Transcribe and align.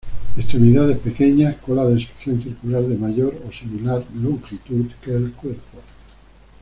Extremidades 0.35 0.97
pequeñas, 0.97 1.57
cola 1.57 1.85
de 1.85 1.99
sección 1.99 2.41
circular 2.41 2.81
de 2.81 2.97
mayor 2.97 3.35
o 3.47 3.51
similar 3.51 4.03
longitud 4.15 4.87
que 4.99 5.11
el 5.11 5.31
cuerpo. 5.33 5.77